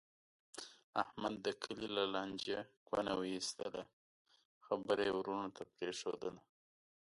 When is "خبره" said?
4.65-5.01